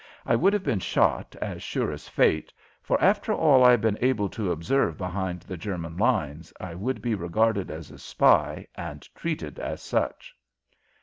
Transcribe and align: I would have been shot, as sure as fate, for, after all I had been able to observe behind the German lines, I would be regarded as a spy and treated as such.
I 0.25 0.35
would 0.35 0.53
have 0.53 0.63
been 0.63 0.79
shot, 0.79 1.35
as 1.43 1.61
sure 1.61 1.91
as 1.91 2.07
fate, 2.07 2.51
for, 2.81 2.99
after 2.99 3.31
all 3.31 3.63
I 3.63 3.69
had 3.69 3.81
been 3.81 3.99
able 4.01 4.29
to 4.29 4.51
observe 4.51 4.97
behind 4.97 5.41
the 5.43 5.57
German 5.57 5.95
lines, 5.95 6.51
I 6.59 6.73
would 6.73 7.03
be 7.03 7.13
regarded 7.13 7.69
as 7.69 7.91
a 7.91 7.99
spy 7.99 8.65
and 8.73 9.07
treated 9.13 9.59
as 9.59 9.79
such. 9.83 10.35